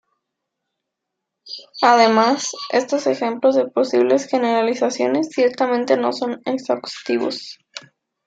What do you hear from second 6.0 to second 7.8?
son exhaustivos.